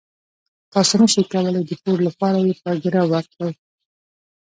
[0.73, 3.53] تاسو نشئ کولای د پور لپاره یې په ګرو ورکړئ.